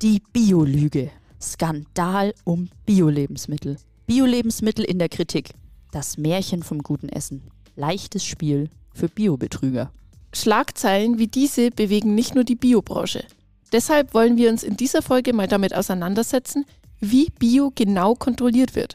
[0.00, 1.10] Die Biolüge.
[1.42, 3.78] Skandal um Bio-Lebensmittel.
[4.06, 5.50] Bio-Lebensmittel in der Kritik.
[5.90, 7.42] Das Märchen vom guten Essen.
[7.74, 9.90] Leichtes Spiel für Biobetrüger.
[10.32, 13.24] Schlagzeilen wie diese bewegen nicht nur die Biobranche.
[13.72, 16.64] Deshalb wollen wir uns in dieser Folge mal damit auseinandersetzen,
[17.00, 18.94] wie Bio genau kontrolliert wird.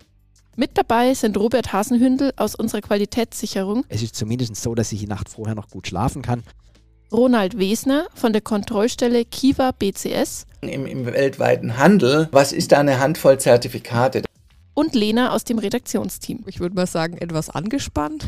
[0.56, 3.84] Mit dabei sind Robert Hasenhündel aus unserer Qualitätssicherung.
[3.90, 6.44] Es ist zumindest so, dass ich die Nacht vorher noch gut schlafen kann.
[7.12, 10.46] Ronald Wesner von der Kontrollstelle Kiva BCS.
[10.62, 14.24] Im, Im weltweiten Handel, was ist da eine Handvoll Zertifikate?
[14.74, 16.44] Und Lena aus dem Redaktionsteam.
[16.48, 18.28] Ich würde mal sagen, etwas angespannt.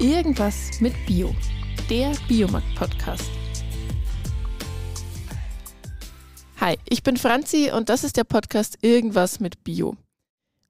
[0.00, 1.34] Irgendwas mit Bio.
[1.88, 3.39] Der Biomarkt-Podcast.
[6.60, 9.96] Hi, ich bin Franzi und das ist der Podcast Irgendwas mit Bio.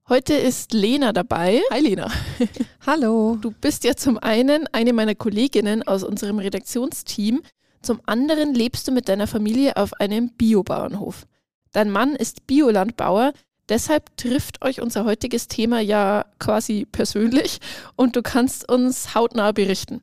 [0.08, 1.62] Heute ist Lena dabei.
[1.72, 2.12] Hi Lena.
[2.86, 3.36] Hallo.
[3.40, 7.42] Du bist ja zum einen eine meiner Kolleginnen aus unserem Redaktionsteam,
[7.82, 11.26] zum anderen lebst du mit deiner Familie auf einem Biobauernhof.
[11.72, 13.32] Dein Mann ist Biolandbauer,
[13.68, 17.58] deshalb trifft euch unser heutiges Thema ja quasi persönlich
[17.96, 20.02] und du kannst uns hautnah berichten.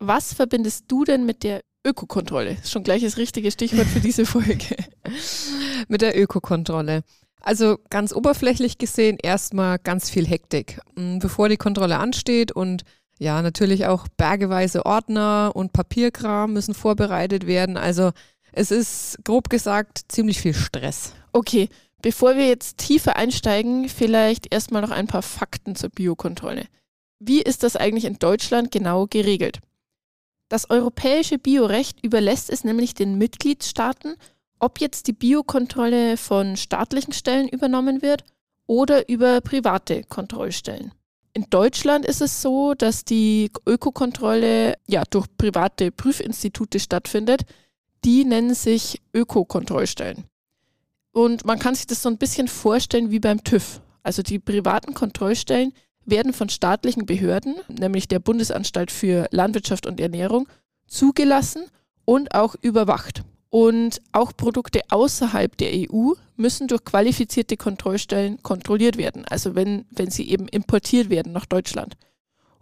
[0.00, 2.58] Was verbindest du denn mit der Ökokontrolle.
[2.64, 4.76] Schon gleich das richtige Stichwort für diese Folge.
[5.88, 7.02] Mit der Ökokontrolle.
[7.40, 12.84] Also ganz oberflächlich gesehen erstmal ganz viel Hektik, mm, bevor die Kontrolle ansteht und
[13.18, 17.76] ja, natürlich auch bergeweise Ordner und Papierkram müssen vorbereitet werden.
[17.76, 18.10] Also
[18.52, 21.14] es ist grob gesagt ziemlich viel Stress.
[21.32, 21.68] Okay,
[22.00, 26.66] bevor wir jetzt tiefer einsteigen, vielleicht erstmal noch ein paar Fakten zur Biokontrolle.
[27.18, 29.60] Wie ist das eigentlich in Deutschland genau geregelt?
[30.48, 34.16] Das europäische Biorecht überlässt es nämlich den Mitgliedstaaten,
[34.62, 38.24] ob jetzt die Biokontrolle von staatlichen Stellen übernommen wird
[38.66, 40.92] oder über private Kontrollstellen.
[41.34, 47.42] In Deutschland ist es so, dass die Ökokontrolle ja durch private Prüfinstitute stattfindet.
[48.04, 50.24] Die nennen sich Ökokontrollstellen.
[51.10, 53.80] Und man kann sich das so ein bisschen vorstellen wie beim TÜV.
[54.04, 55.72] Also die privaten Kontrollstellen
[56.04, 60.48] werden von staatlichen Behörden, nämlich der Bundesanstalt für Landwirtschaft und Ernährung,
[60.86, 61.64] zugelassen
[62.04, 63.24] und auch überwacht.
[63.54, 70.10] Und auch Produkte außerhalb der EU müssen durch qualifizierte Kontrollstellen kontrolliert werden, also wenn, wenn
[70.10, 71.98] sie eben importiert werden nach Deutschland.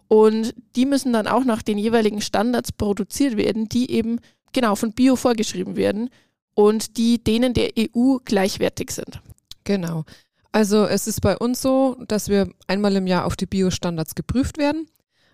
[0.09, 4.19] Und die müssen dann auch nach den jeweiligen Standards produziert werden, die eben
[4.51, 6.09] genau von Bio vorgeschrieben werden
[6.55, 9.21] und die denen der EU gleichwertig sind.
[9.63, 10.03] Genau.
[10.51, 14.57] Also es ist bei uns so, dass wir einmal im Jahr auf die Biostandards geprüft
[14.57, 14.87] werden.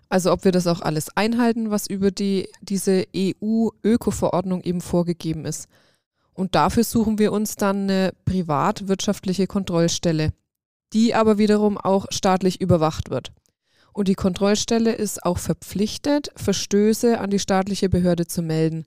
[0.08, 5.68] Also ob wir das auch alles einhalten, was über die, diese EU-Öko-Verordnung eben vorgegeben ist.
[6.32, 10.32] Und dafür suchen wir uns dann eine privatwirtschaftliche Kontrollstelle,
[10.92, 13.32] die aber wiederum auch staatlich überwacht wird.
[13.92, 18.84] Und die Kontrollstelle ist auch verpflichtet, Verstöße an die staatliche Behörde zu melden.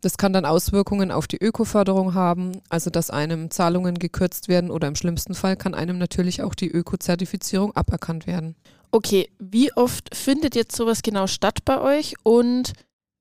[0.00, 4.86] Das kann dann Auswirkungen auf die Ökoförderung haben, also dass einem Zahlungen gekürzt werden oder
[4.86, 8.54] im schlimmsten Fall kann einem natürlich auch die Ökozertifizierung aberkannt werden.
[8.90, 12.72] Okay, wie oft findet jetzt sowas genau statt bei euch und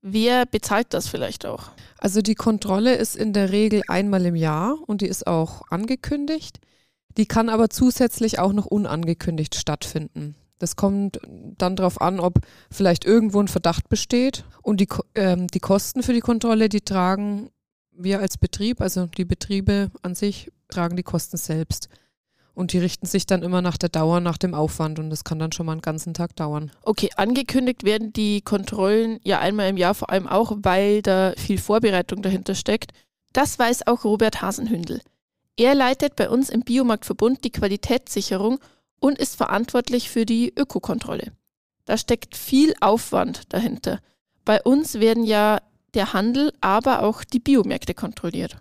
[0.02, 1.70] wer bezahlt das vielleicht auch?
[1.98, 6.60] Also die Kontrolle ist in der Regel einmal im Jahr und die ist auch angekündigt.
[7.18, 10.36] Die kann aber zusätzlich auch noch unangekündigt stattfinden.
[10.60, 11.20] Das kommt
[11.58, 12.40] dann darauf an, ob
[12.72, 14.44] vielleicht irgendwo ein Verdacht besteht.
[14.62, 17.50] Und die, ähm, die Kosten für die Kontrolle, die tragen
[17.92, 21.90] wir als Betrieb, also die Betriebe an sich tragen die Kosten selbst.
[22.54, 24.98] Und die richten sich dann immer nach der Dauer, nach dem Aufwand.
[24.98, 26.72] Und das kann dann schon mal einen ganzen Tag dauern.
[26.82, 31.60] Okay, angekündigt werden die Kontrollen ja einmal im Jahr, vor allem auch, weil da viel
[31.60, 32.94] Vorbereitung dahinter steckt.
[33.32, 35.02] Das weiß auch Robert Hasenhündel.
[35.56, 38.60] Er leitet bei uns im Biomarktverbund die Qualitätssicherung
[39.00, 41.32] und ist verantwortlich für die Ökokontrolle.
[41.86, 44.00] Da steckt viel Aufwand dahinter.
[44.44, 45.60] Bei uns werden ja
[45.94, 48.58] der Handel, aber auch die Biomärkte kontrolliert.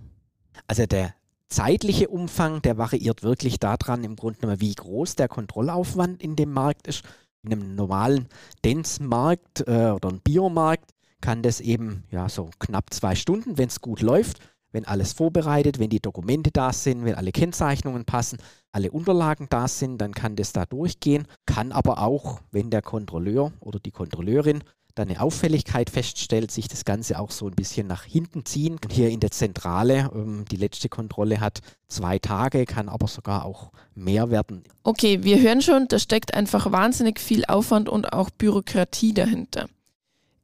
[0.67, 1.15] Also der
[1.49, 6.53] zeitliche Umfang, der variiert wirklich daran, im Grunde genommen, wie groß der Kontrollaufwand in dem
[6.53, 7.03] Markt ist.
[7.43, 8.29] In einem normalen
[8.63, 10.91] Dance-Markt äh, oder einem Biomarkt
[11.21, 14.41] kann das eben ja so knapp zwei Stunden, wenn es gut läuft,
[14.73, 18.39] wenn alles vorbereitet, wenn die Dokumente da sind, wenn alle Kennzeichnungen passen,
[18.73, 21.27] alle Unterlagen da sind, dann kann das da durchgehen.
[21.47, 24.63] Kann aber auch, wenn der Kontrolleur oder die Kontrolleurin
[24.97, 28.79] dann eine Auffälligkeit feststellt, sich das Ganze auch so ein bisschen nach hinten ziehen.
[28.91, 33.73] Hier in der Zentrale, ähm, die letzte Kontrolle hat zwei Tage, kann aber sogar auch
[33.95, 34.65] mehr werden.
[34.83, 39.69] Okay, wir hören schon, da steckt einfach wahnsinnig viel Aufwand und auch Bürokratie dahinter.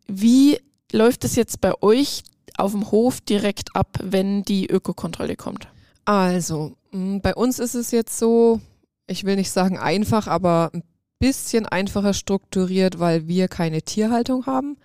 [0.06, 0.58] Wie
[0.92, 2.22] läuft es jetzt bei euch
[2.56, 5.68] auf dem Hof direkt ab, wenn die Ökokontrolle kommt?
[6.04, 8.60] Also, mm, bei uns ist es jetzt so,
[9.06, 10.82] ich will nicht sagen einfach, aber ein
[11.18, 14.76] bisschen einfacher strukturiert, weil wir keine Tierhaltung haben.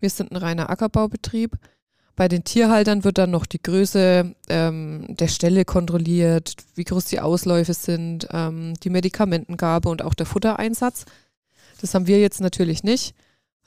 [0.00, 1.56] Wir sind ein reiner Ackerbaubetrieb.
[2.14, 7.20] Bei den Tierhaltern wird dann noch die Größe ähm, der Stelle kontrolliert, wie groß die
[7.20, 11.04] Ausläufe sind, ähm, die Medikamentengabe und auch der Futtereinsatz.
[11.80, 13.14] Das haben wir jetzt natürlich nicht.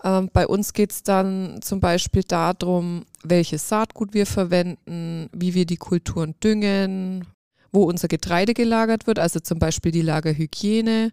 [0.04, 5.66] Ähm, bei uns geht es dann zum Beispiel darum, welches Saatgut wir verwenden, wie wir
[5.66, 7.26] die Kulturen düngen,
[7.72, 11.12] wo unser Getreide gelagert wird, also zum Beispiel die Lagerhygiene,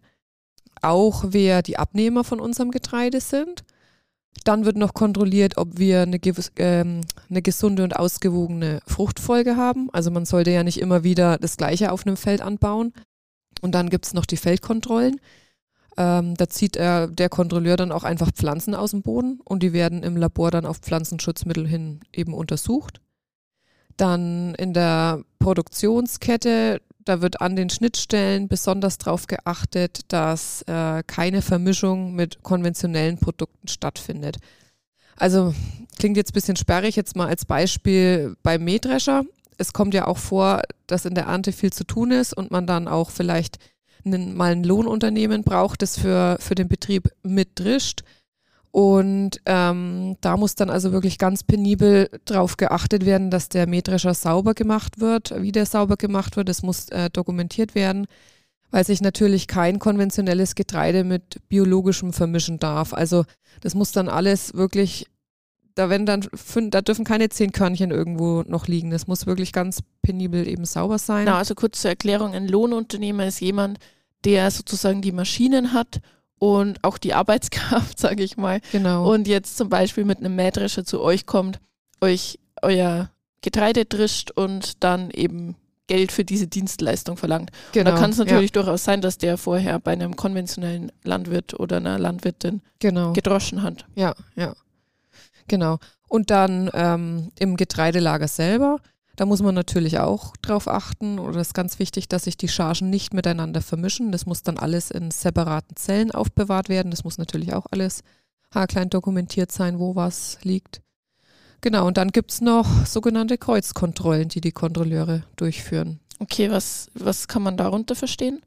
[0.83, 3.65] auch wer die Abnehmer von unserem Getreide sind.
[4.45, 6.21] Dann wird noch kontrolliert, ob wir eine,
[6.57, 9.91] ähm, eine, gesunde und ausgewogene Fruchtfolge haben.
[9.93, 12.93] Also man sollte ja nicht immer wieder das Gleiche auf einem Feld anbauen.
[13.61, 15.21] Und dann gibt es noch die Feldkontrollen.
[15.99, 19.73] Ähm, da zieht er, der Kontrolleur dann auch einfach Pflanzen aus dem Boden und die
[19.73, 23.01] werden im Labor dann auf Pflanzenschutzmittel hin eben untersucht.
[23.97, 31.43] Dann in der Produktionskette, da wird an den Schnittstellen besonders darauf geachtet, dass äh, keine
[31.43, 34.37] Vermischung mit konventionellen Produkten stattfindet.
[35.17, 35.53] Also
[35.99, 39.25] klingt jetzt ein bisschen sperrig, jetzt mal als Beispiel beim Mähdrescher.
[39.57, 42.69] Es kommt ja auch vor, dass in der Ernte viel zu tun ist und man
[42.69, 43.59] dann auch vielleicht
[44.05, 48.03] einen, mal ein Lohnunternehmen braucht, das für, für den Betrieb mitdrischt.
[48.71, 54.15] Und ähm, da muss dann also wirklich ganz penibel darauf geachtet werden, dass der Mähdrescher
[54.15, 56.49] sauber gemacht wird, wie der sauber gemacht wird.
[56.49, 58.07] Das muss äh, dokumentiert werden,
[58.71, 62.93] weil sich natürlich kein konventionelles Getreide mit biologischem vermischen darf.
[62.93, 63.25] Also
[63.63, 65.07] das muss dann alles wirklich,
[65.79, 66.27] da wenn dann
[66.71, 68.91] da dürfen keine zehn Körnchen irgendwo noch liegen.
[68.91, 71.25] Das muss wirklich ganz penibel eben sauber sein.
[71.27, 73.79] Na, also kurz zur Erklärung, ein Lohnunternehmer ist jemand,
[74.25, 76.01] der sozusagen die Maschinen hat
[76.39, 78.61] und auch die Arbeitskraft, sage ich mal.
[78.73, 79.13] Genau.
[79.13, 81.61] Und jetzt zum Beispiel mit einem Mähdrescher zu euch kommt,
[82.01, 83.11] euch euer
[83.41, 85.55] Getreide drischt und dann eben
[85.87, 87.51] Geld für diese Dienstleistung verlangt.
[87.73, 88.63] Genau, und da kann es natürlich ja.
[88.63, 93.13] durchaus sein, dass der vorher bei einem konventionellen Landwirt oder einer Landwirtin genau.
[93.13, 93.87] gedroschen hat.
[93.95, 94.55] Ja, ja.
[95.49, 95.79] Genau.
[96.09, 98.79] Und dann ähm, im Getreidelager selber
[99.19, 102.47] da muss man natürlich auch drauf achten, oder es ist ganz wichtig, dass sich die
[102.47, 104.13] Chargen nicht miteinander vermischen.
[104.13, 106.93] Das muss dann alles in separaten Zellen aufbewahrt werden.
[106.93, 108.03] Das muss natürlich auch alles
[108.55, 110.83] haarklein dokumentiert sein, wo was liegt.
[111.63, 115.99] Genau, und dann gibt es noch sogenannte Kreuzkontrollen, die die Kontrolleure durchführen.
[116.21, 118.41] Okay, was, was kann man darunter verstehen?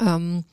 [0.00, 0.44] Ähm,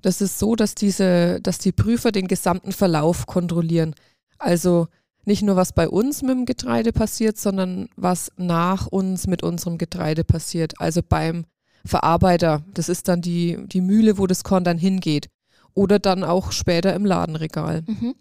[0.00, 3.94] das ist so, dass diese, dass die Prüfer den gesamten Verlauf kontrollieren.
[4.38, 4.88] Also
[5.24, 9.78] nicht nur, was bei uns mit dem Getreide passiert, sondern was nach uns mit unserem
[9.78, 10.74] Getreide passiert.
[10.80, 11.44] Also beim
[11.84, 12.62] Verarbeiter.
[12.74, 15.28] Das ist dann die, die Mühle, wo das Korn dann hingeht.
[15.74, 17.82] Oder dann auch später im Ladenregal.
[17.86, 18.14] Mhm.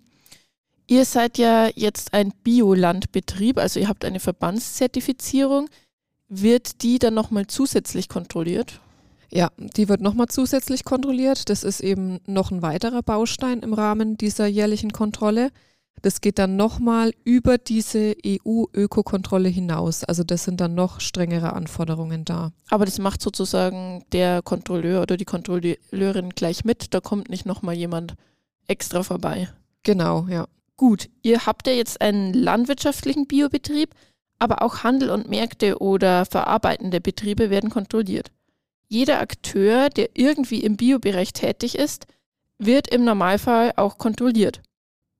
[0.87, 5.69] Ihr seid ja jetzt ein Biolandbetrieb, also ihr habt eine Verbandszertifizierung.
[6.27, 8.79] Wird die dann nochmal zusätzlich kontrolliert?
[9.29, 11.49] Ja, die wird nochmal zusätzlich kontrolliert.
[11.49, 15.51] Das ist eben noch ein weiterer Baustein im Rahmen dieser jährlichen Kontrolle.
[16.01, 20.03] Das geht dann nochmal über diese EU-Ökokontrolle hinaus.
[20.03, 22.51] Also das sind dann noch strengere Anforderungen da.
[22.69, 26.93] Aber das macht sozusagen der Kontrolleur oder die Kontrolleurin gleich mit.
[26.93, 28.15] Da kommt nicht nochmal jemand
[28.67, 29.49] extra vorbei.
[29.83, 30.47] Genau, ja.
[30.75, 33.93] Gut, ihr habt ja jetzt einen landwirtschaftlichen Biobetrieb,
[34.39, 38.31] aber auch Handel und Märkte oder verarbeitende Betriebe werden kontrolliert.
[38.87, 42.07] Jeder Akteur, der irgendwie im Biobereich tätig ist,
[42.57, 44.61] wird im Normalfall auch kontrolliert.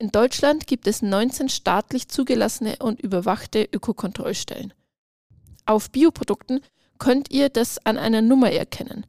[0.02, 4.74] In Deutschland gibt es 19 staatlich zugelassene und überwachte Ökokontrollstellen.
[5.68, 6.62] Auf Bioprodukten
[6.98, 9.06] könnt ihr das an einer Nummer erkennen.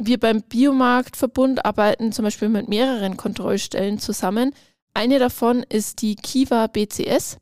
[0.00, 4.54] Wir beim Biomarktverbund arbeiten zum Beispiel mit mehreren Kontrollstellen zusammen.
[4.94, 7.38] Eine davon ist die Kiva BCS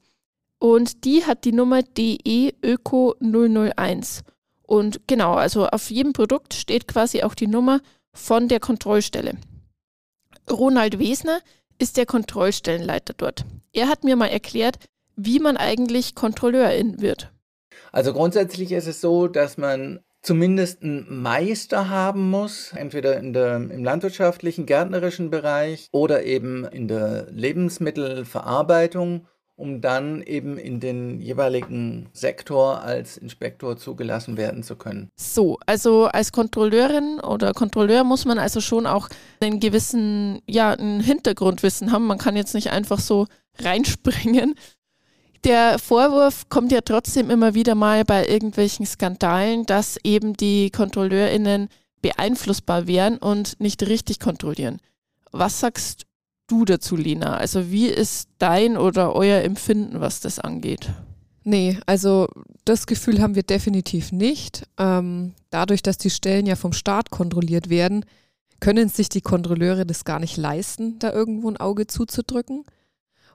[0.59, 4.23] und die hat die Nummer DE Öko 001.
[4.63, 7.83] Und genau, also auf jedem Produkt steht quasi auch die Nummer
[8.15, 9.37] von der Kontrollstelle.
[10.51, 11.41] Ronald Wesner
[11.79, 13.45] ist der Kontrollstellenleiter dort.
[13.73, 14.79] Er hat mir mal erklärt,
[15.17, 17.33] wie man eigentlich Kontrolleurin wird.
[17.93, 23.57] Also grundsätzlich ist es so, dass man zumindest einen Meister haben muss, entweder in der,
[23.57, 32.09] im landwirtschaftlichen, gärtnerischen Bereich oder eben in der Lebensmittelverarbeitung um dann eben in den jeweiligen
[32.13, 35.09] Sektor als Inspektor zugelassen werden zu können.
[35.17, 39.09] So, also als Kontrolleurin oder Kontrolleur muss man also schon auch
[39.41, 42.07] einen gewissen, ja, einen Hintergrundwissen haben.
[42.07, 43.27] Man kann jetzt nicht einfach so
[43.59, 44.55] reinspringen.
[45.45, 51.69] Der Vorwurf kommt ja trotzdem immer wieder mal bei irgendwelchen Skandalen, dass eben die KontrolleurInnen
[52.03, 54.81] beeinflussbar wären und nicht richtig kontrollieren.
[55.33, 56.05] Was sagst
[56.47, 57.37] du dazu, Lina?
[57.37, 60.91] Also wie ist dein oder euer Empfinden, was das angeht?
[61.45, 62.27] Nee, also
[62.65, 64.67] das Gefühl haben wir definitiv nicht.
[64.79, 68.05] Ähm, dadurch, dass die Stellen ja vom Staat kontrolliert werden,
[68.59, 72.65] können sich die Kontrolleure das gar nicht leisten, da irgendwo ein Auge zuzudrücken.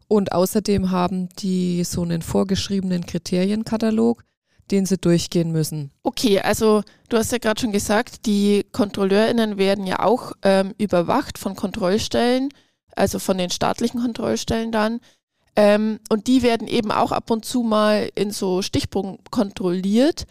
[0.07, 4.25] Und außerdem haben die so einen vorgeschriebenen Kriterienkatalog,
[4.71, 5.91] den sie durchgehen müssen.
[6.03, 11.37] Okay, also du hast ja gerade schon gesagt, die KontrolleurInnen werden ja auch ähm, überwacht
[11.37, 12.49] von Kontrollstellen,
[12.95, 14.99] also von den staatlichen Kontrollstellen dann.
[15.55, 20.25] Ähm, und die werden eben auch ab und zu mal in so Stichpunkten kontrolliert,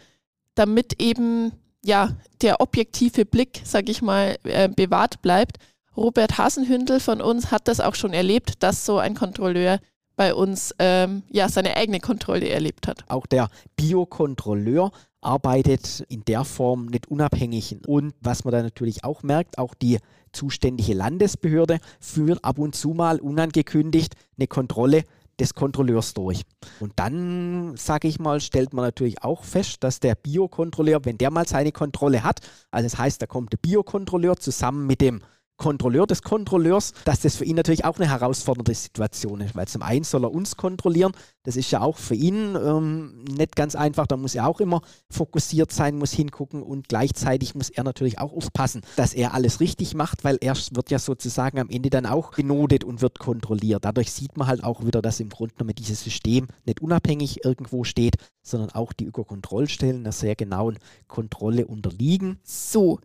[0.55, 1.51] damit eben
[1.83, 5.57] ja der objektive Blick, sag ich mal, äh, bewahrt bleibt.
[5.95, 9.79] Robert Hasenhündel von uns hat das auch schon erlebt, dass so ein Kontrolleur
[10.15, 13.03] bei uns ähm, ja seine eigene Kontrolle erlebt hat.
[13.07, 14.91] Auch der Biokontrolleur
[15.21, 17.77] arbeitet in der Form nicht unabhängig.
[17.87, 19.99] Und was man da natürlich auch merkt, auch die
[20.31, 25.03] zuständige Landesbehörde führt ab und zu mal unangekündigt eine Kontrolle
[25.39, 26.43] des Kontrolleurs durch.
[26.79, 31.31] Und dann, sage ich mal, stellt man natürlich auch fest, dass der Biokontrolleur, wenn der
[31.31, 32.39] mal seine Kontrolle hat,
[32.69, 35.21] also das heißt, da kommt der Biokontrolleur zusammen mit dem
[35.57, 39.83] Kontrolleur des Kontrolleurs, dass das für ihn natürlich auch eine herausfordernde Situation ist, weil zum
[39.83, 41.11] einen soll er uns kontrollieren,
[41.43, 44.81] das ist ja auch für ihn ähm, nicht ganz einfach, da muss er auch immer
[45.09, 49.93] fokussiert sein, muss hingucken und gleichzeitig muss er natürlich auch aufpassen, dass er alles richtig
[49.95, 53.85] macht, weil er wird ja sozusagen am Ende dann auch genotet und wird kontrolliert.
[53.85, 57.83] Dadurch sieht man halt auch wieder, dass im Grunde genommen dieses System nicht unabhängig irgendwo
[57.83, 60.77] steht, sondern auch die Ökokontrollstellen einer sehr genauen
[61.07, 62.39] Kontrolle unterliegen.
[62.43, 62.99] So,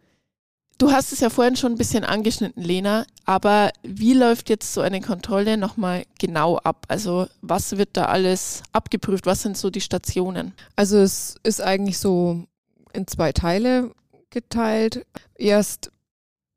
[0.79, 4.83] Du hast es ja vorhin schon ein bisschen angeschnitten, Lena, aber wie läuft jetzt so
[4.83, 6.85] eine Kontrolle nochmal genau ab?
[6.89, 9.25] Also was wird da alles abgeprüft?
[9.25, 10.53] Was sind so die Stationen?
[10.77, 12.45] Also es ist eigentlich so
[12.93, 13.91] in zwei Teile
[14.29, 15.07] geteilt.
[15.35, 15.91] Erst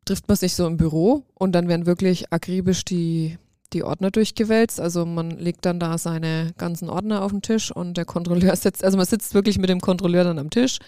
[0.04, 3.38] trifft man sich so im Büro und dann werden wirklich akribisch die,
[3.72, 4.82] die Ordner durchgewälzt.
[4.82, 8.84] Also man legt dann da seine ganzen Ordner auf den Tisch und der Kontrolleur sitzt,
[8.84, 10.80] also man sitzt wirklich mit dem Kontrolleur dann am Tisch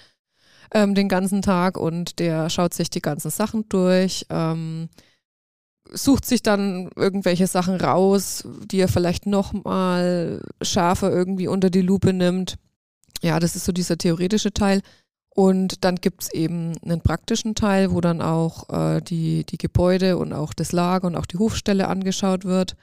[0.74, 4.90] ähm, den ganzen Tag und der schaut sich die ganzen Sachen durch, ähm,
[5.90, 12.14] sucht sich dann irgendwelche Sachen raus, die er vielleicht nochmal schärfer irgendwie unter die Lupe
[12.14, 12.56] nimmt.
[13.22, 14.82] Ja, das ist so dieser theoretische Teil.
[15.34, 20.18] Und dann gibt es eben einen praktischen Teil, wo dann auch äh, die, die Gebäude
[20.18, 22.76] und auch das Lager und auch die Hofstelle angeschaut wird.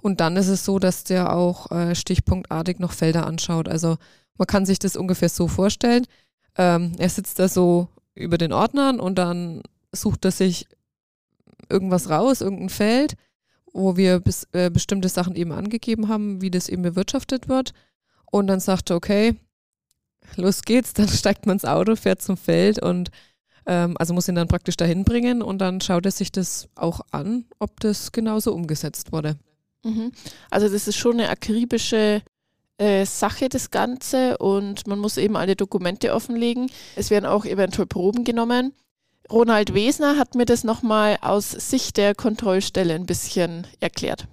[0.00, 3.68] Und dann ist es so, dass der auch äh, stichpunktartig noch Felder anschaut.
[3.68, 3.96] Also
[4.38, 6.06] man kann sich das ungefähr so vorstellen.
[6.56, 10.66] Ähm, er sitzt da so über den Ordnern und dann sucht er sich
[11.68, 13.14] irgendwas raus, irgendein Feld,
[13.72, 17.72] wo wir bis, äh, bestimmte Sachen eben angegeben haben, wie das eben bewirtschaftet wird.
[18.30, 19.36] Und dann sagt er, okay,
[20.36, 23.10] los geht's, dann steigt man ins Auto, fährt zum Feld und
[23.66, 27.00] ähm, also muss ihn dann praktisch dahin bringen und dann schaut er sich das auch
[27.10, 29.36] an, ob das genauso umgesetzt wurde.
[29.84, 30.12] Mhm.
[30.50, 32.22] Also das ist schon eine akribische
[32.80, 36.70] äh, Sache das Ganze und man muss eben alle Dokumente offenlegen.
[36.96, 38.72] Es werden auch eventuell Proben genommen.
[39.30, 44.26] Ronald Wesner hat mir das nochmal aus Sicht der Kontrollstelle ein bisschen erklärt.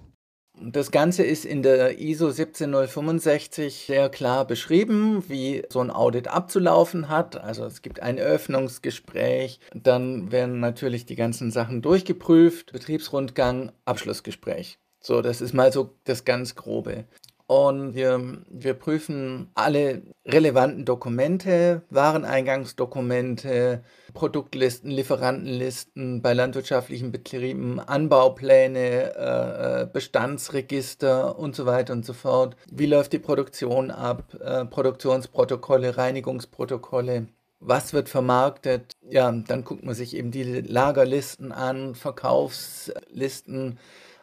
[0.60, 7.08] Das Ganze ist in der ISO 17065 sehr klar beschrieben, wie so ein Audit abzulaufen
[7.08, 7.40] hat.
[7.40, 14.78] Also es gibt ein Eröffnungsgespräch, dann werden natürlich die ganzen Sachen durchgeprüft, Betriebsrundgang, Abschlussgespräch.
[15.00, 17.04] So, das ist mal so das ganz Grobe.
[17.48, 29.82] Und wir, wir prüfen alle relevanten Dokumente, Wareneingangsdokumente, Produktlisten, Lieferantenlisten bei landwirtschaftlichen Betrieben, Anbaupläne, äh,
[29.82, 32.54] äh, Bestandsregister und so weiter und so fort.
[32.70, 34.34] Wie läuft die Produktion ab?
[34.38, 37.28] Äh, Produktionsprotokolle, Reinigungsprotokolle.
[37.60, 38.92] Was wird vermarktet?
[39.08, 43.78] Ja, dann guckt man sich eben die Lagerlisten an, Verkaufslisten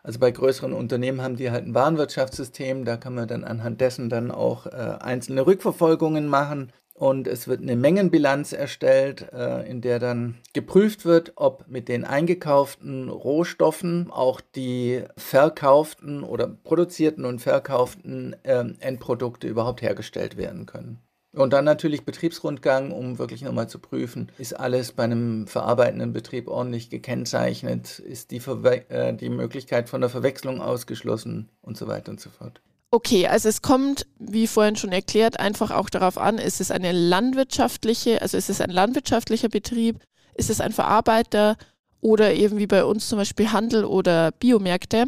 [0.05, 4.07] also bei größeren Unternehmen haben die halt ein Warenwirtschaftssystem, da kann man dann anhand dessen
[4.07, 6.71] dann auch äh, einzelne Rückverfolgungen machen.
[6.93, 12.05] Und es wird eine Mengenbilanz erstellt, äh, in der dann geprüft wird, ob mit den
[12.05, 21.04] eingekauften Rohstoffen auch die verkauften oder produzierten und verkauften äh, Endprodukte überhaupt hergestellt werden können.
[21.35, 26.47] Und dann natürlich Betriebsrundgang, um wirklich nochmal zu prüfen, ist alles bei einem verarbeitenden Betrieb
[26.47, 32.11] ordentlich gekennzeichnet, ist die, Verwe äh, die Möglichkeit von der Verwechslung ausgeschlossen und so weiter
[32.11, 32.61] und so fort.
[32.91, 36.93] Okay, also es kommt, wie vorhin schon erklärt, einfach auch darauf an, ist es eine
[36.93, 39.99] landwirtschaftliche, also ist es ein landwirtschaftlicher Betrieb,
[40.35, 41.57] ist es ein Verarbeiter
[41.99, 45.07] oder eben wie bei uns zum Beispiel Handel oder Biomärkte.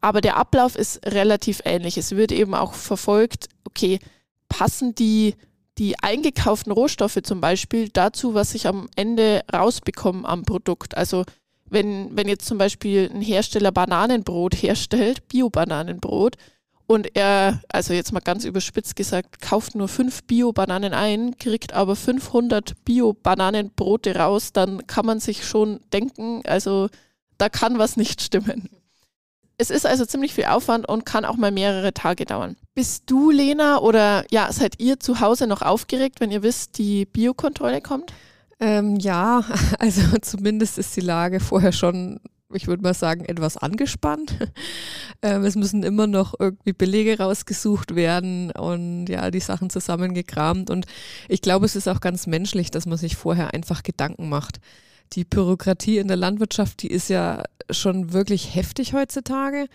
[0.00, 1.98] Aber der Ablauf ist relativ ähnlich.
[1.98, 3.98] Es wird eben auch verfolgt, okay,
[4.48, 5.34] passen die
[5.78, 10.96] die eingekauften Rohstoffe zum Beispiel dazu, was ich am Ende rausbekomme am Produkt.
[10.96, 11.24] Also
[11.70, 16.36] wenn, wenn jetzt zum Beispiel ein Hersteller Bananenbrot herstellt, Bio-Bananenbrot,
[16.90, 21.94] und er, also jetzt mal ganz überspitzt gesagt, kauft nur fünf Bio-Bananen ein, kriegt aber
[21.94, 26.88] 500 Bio-Bananenbrote raus, dann kann man sich schon denken, also
[27.36, 28.70] da kann was nicht stimmen.
[29.60, 32.56] Es ist also ziemlich viel Aufwand und kann auch mal mehrere Tage dauern.
[32.74, 37.06] Bist du, Lena, oder ja, seid ihr zu Hause noch aufgeregt, wenn ihr wisst, die
[37.06, 38.12] Biokontrolle kommt?
[38.60, 39.44] Ähm, ja,
[39.80, 42.20] also zumindest ist die Lage vorher schon
[42.52, 44.36] ich würde mal sagen, etwas angespannt.
[45.20, 50.70] Ähm, es müssen immer noch irgendwie Belege rausgesucht werden und ja, die Sachen zusammengekramt.
[50.70, 50.86] Und
[51.28, 54.60] ich glaube, es ist auch ganz menschlich, dass man sich vorher einfach Gedanken macht.
[55.12, 59.66] Die Bürokratie in der Landwirtschaft, die ist ja schon wirklich heftig heutzutage.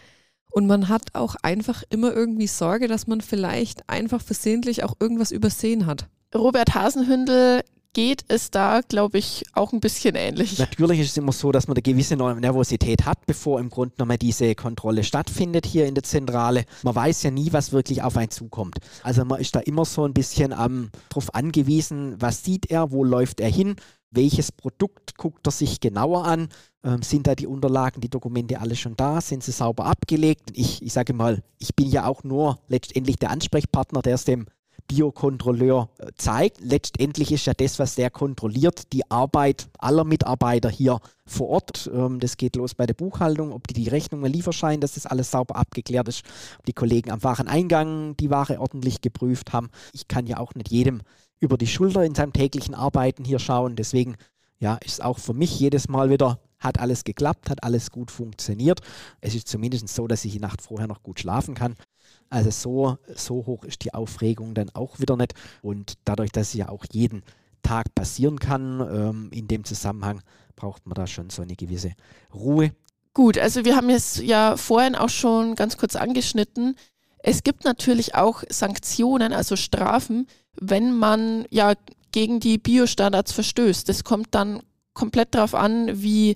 [0.52, 5.32] Und man hat auch einfach immer irgendwie Sorge, dass man vielleicht einfach versehentlich auch irgendwas
[5.32, 6.08] übersehen hat.
[6.36, 7.64] Robert Hasenhündel
[7.94, 10.58] geht es da, glaube ich, auch ein bisschen ähnlich.
[10.58, 14.18] Natürlich ist es immer so, dass man eine gewisse Nervosität hat, bevor im Grunde nochmal
[14.18, 16.66] diese Kontrolle stattfindet hier in der Zentrale.
[16.82, 18.78] Man weiß ja nie, was wirklich auf einen zukommt.
[19.04, 23.04] Also man ist da immer so ein bisschen ähm, darauf angewiesen, was sieht er, wo
[23.04, 23.76] läuft er hin,
[24.14, 26.50] welches Produkt guckt er sich genauer an.
[26.84, 29.22] Ähm, sind da die Unterlagen, die Dokumente alle schon da?
[29.22, 30.52] Sind sie sauber abgelegt?
[30.54, 34.48] Ich, ich sage mal, ich bin ja auch nur letztendlich der Ansprechpartner, der es dem
[34.88, 36.60] Biokontrolleur äh, zeigt.
[36.62, 41.90] Letztendlich ist ja das, was der kontrolliert, die Arbeit aller Mitarbeiter hier vor Ort.
[41.94, 45.32] Ähm, das geht los bei der Buchhaltung, ob die die Rechnungen, Lieferschein, dass das alles
[45.32, 46.24] sauber abgeklärt ist,
[46.60, 49.70] ob die Kollegen am Wareneingang die Ware ordentlich geprüft haben.
[49.94, 51.02] Ich kann ja auch nicht jedem
[51.40, 53.76] über die Schulter in seinem täglichen Arbeiten hier schauen.
[53.76, 54.16] Deswegen
[54.60, 58.82] ja, ist auch für mich jedes Mal wieder hat alles geklappt, hat alles gut funktioniert.
[59.22, 61.76] Es ist zumindest so, dass ich die Nacht vorher noch gut schlafen kann.
[62.30, 65.34] Also so, so hoch ist die Aufregung dann auch wieder nicht.
[65.62, 67.24] Und dadurch, dass sie ja auch jeden
[67.62, 70.22] Tag passieren kann, ähm, in dem Zusammenhang
[70.56, 71.94] braucht man da schon so eine gewisse
[72.34, 72.72] Ruhe.
[73.14, 76.76] Gut, also wir haben es ja vorhin auch schon ganz kurz angeschnitten.
[77.20, 80.28] Es gibt natürlich auch Sanktionen, also Strafen,
[80.60, 81.74] wenn man ja
[82.12, 83.88] gegen die Biostandards verstößt.
[83.88, 84.62] Das kommt dann
[84.94, 86.36] komplett darauf an, wie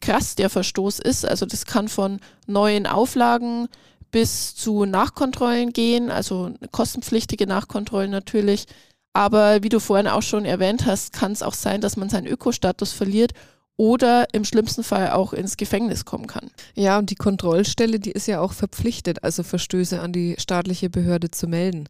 [0.00, 1.26] krass der Verstoß ist.
[1.26, 3.68] Also das kann von neuen Auflagen
[4.10, 8.66] bis zu Nachkontrollen gehen, also kostenpflichtige Nachkontrollen natürlich.
[9.14, 12.26] Aber wie du vorhin auch schon erwähnt hast, kann es auch sein, dass man seinen
[12.26, 13.32] Ökostatus verliert
[13.76, 16.50] oder im schlimmsten Fall auch ins Gefängnis kommen kann.
[16.74, 21.30] Ja, und die Kontrollstelle, die ist ja auch verpflichtet, also Verstöße an die staatliche Behörde
[21.30, 21.88] zu melden.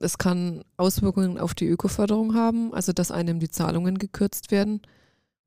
[0.00, 4.82] Es kann Auswirkungen auf die Ökoförderung haben, also dass einem die Zahlungen gekürzt werden.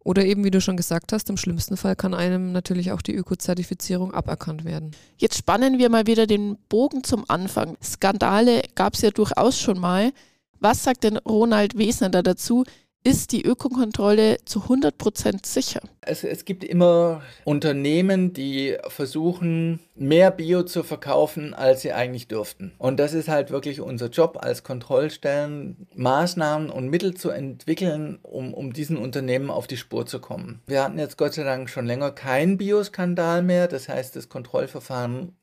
[0.04, 3.16] Oder eben, wie du schon gesagt hast, im schlimmsten Fall kann einem natürlich auch die
[3.16, 4.92] Öko-Zertifizierung aberkannt werden.
[5.18, 7.78] Jetzt spannen wir mal wieder den Bogen zum Anfang.
[7.82, 10.12] Skandale gab es ja durchaus schon mal.
[10.60, 12.66] Was sagt denn Ronald Wesner da dazu?
[13.06, 15.82] Ist die Ökokontrolle zu 100 Prozent sicher?
[16.02, 22.74] Es, es gibt immer Unternehmen, die versuchen, mehr Bio zu verkaufen, als sie eigentlich dürften.
[22.78, 28.54] Und das ist halt wirklich unser Job als Kontrollstellen, Maßnahmen und Mittel zu entwickeln, um,
[28.54, 30.62] um diesen Unternehmen auf die Spur zu kommen.
[30.66, 33.68] Wir hatten jetzt Gott sei Dank schon länger keinen Bioskandal mehr.
[33.68, 35.36] Das heißt, das Kontrollverfahren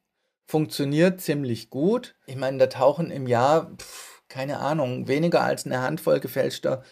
[0.46, 2.14] funktioniert ziemlich gut.
[2.27, 6.83] Ich meine, da tauchen im Jahr, pf, keine Ahnung, weniger als eine Handvoll gefälschter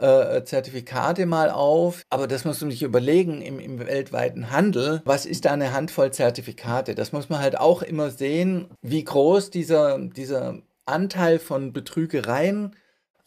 [0.00, 2.02] äh, Zertifikate mal auf.
[2.10, 5.02] Aber das muss man sich überlegen im, im weltweiten Handel.
[5.04, 6.94] Was ist da eine Handvoll Zertifikate?
[6.94, 12.76] Das muss man halt auch immer sehen, wie groß dieser, dieser Anteil von Betrügereien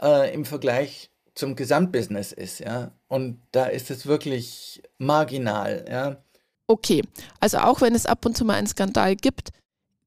[0.01, 2.91] äh, im Vergleich zum Gesamtbusiness ist, ja.
[3.07, 6.17] Und da ist es wirklich marginal, ja.
[6.67, 7.03] Okay,
[7.39, 9.49] also auch wenn es ab und zu mal einen Skandal gibt,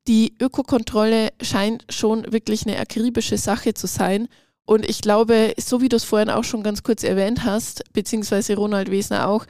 [0.09, 4.29] die Ökokontrolle scheint schon wirklich eine akribische Sache zu sein
[4.67, 8.57] und ich glaube, so wie du es vorhin auch schon ganz kurz erwähnt hast, beziehungsweise
[8.57, 9.47] Ronald Wesner auch,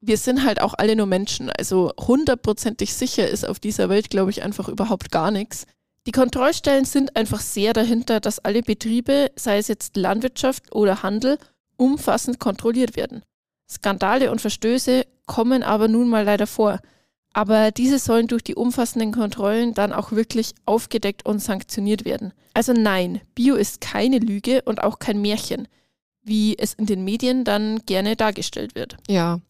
[0.00, 1.50] wir sind halt auch alle nur Menschen.
[1.50, 5.66] Also hundertprozentig sicher ist auf dieser Welt, glaube ich, einfach überhaupt gar nichts.
[6.06, 11.38] Die Kontrollstellen sind einfach sehr dahinter, dass alle Betriebe, sei es jetzt Landwirtschaft oder Handel,
[11.76, 13.22] umfassend kontrolliert werden.
[13.70, 16.80] Skandale und Verstöße kommen aber nun mal leider vor.
[17.32, 22.32] Aber diese sollen durch die umfassenden Kontrollen dann auch wirklich aufgedeckt und sanktioniert werden.
[22.54, 25.68] Also nein, Bio ist keine Lüge und auch kein Märchen,
[26.22, 28.96] wie es in den Medien dann gerne dargestellt wird.
[29.08, 29.40] Ja,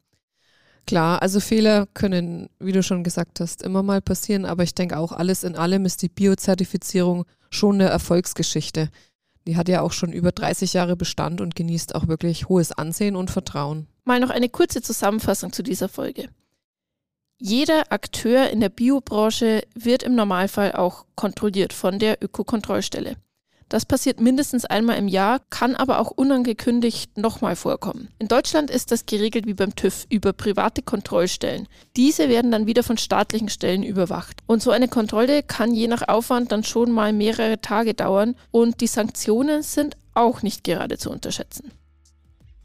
[0.87, 4.97] klar, also Fehler können, wie du schon gesagt hast, immer mal passieren, aber ich denke
[4.97, 8.89] auch, alles in allem ist die Bio-Zertifizierung schon eine Erfolgsgeschichte.
[9.47, 13.17] Die hat ja auch schon über 30 Jahre Bestand und genießt auch wirklich hohes Ansehen
[13.17, 13.89] und Vertrauen.
[14.05, 16.29] Mal noch eine kurze Zusammenfassung zu dieser Folge.
[17.45, 23.17] Jeder Akteur in der Biobranche wird im Normalfall auch kontrolliert von der Ökokontrollstelle.
[23.69, 28.11] Das passiert mindestens einmal im Jahr, kann aber auch unangekündigt nochmal vorkommen.
[28.21, 31.67] In Deutschland ist das geregelt wie beim TÜV über private Kontrollstellen.
[31.97, 34.39] Diese werden dann wieder von staatlichen Stellen überwacht.
[34.47, 38.81] Und so eine Kontrolle kann je nach Aufwand dann schon mal mehrere Tage dauern und
[38.81, 41.73] die Sanktionen sind auch nicht gerade zu unterschätzen.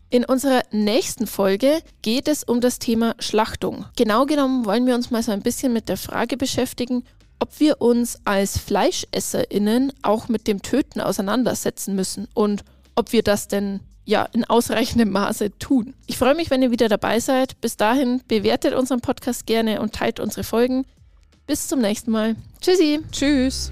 [0.10, 3.86] In unserer nächsten Folge geht es um das Thema Schlachtung.
[3.98, 7.04] Genau genommen wollen wir uns mal so ein bisschen mit der Frage beschäftigen,
[7.40, 12.64] ob wir uns als FleischesserInnen auch mit dem Töten auseinandersetzen müssen und
[12.96, 15.94] ob wir das denn ja in ausreichendem Maße tun.
[16.08, 17.60] Ich freue mich, wenn ihr wieder dabei seid.
[17.60, 20.86] Bis dahin bewertet unseren Podcast gerne und teilt unsere Folgen.
[21.46, 22.36] Bis zum nächsten Mal.
[22.62, 23.02] Tschüssi.
[23.12, 23.72] Tschüss.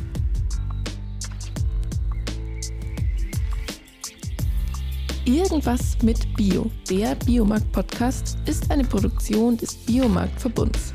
[5.25, 10.93] Irgendwas mit Bio, der Biomarkt-Podcast, ist eine Produktion des Biomarkt-Verbunds.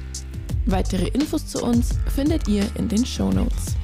[0.66, 3.74] Weitere Infos zu uns findet ihr in den Show Notes.